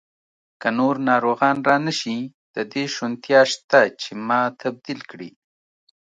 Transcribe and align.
که 0.61 0.69
نور 0.77 0.95
ناروغان 1.09 1.57
را 1.67 1.77
نه 1.85 1.93
شي، 1.99 2.17
د 2.55 2.57
دې 2.71 2.83
شونتیا 2.95 3.41
شته 3.53 3.79
چې 4.01 4.11
ما 4.27 4.41
تبدیل 4.61 4.99
کړي. 5.11 5.29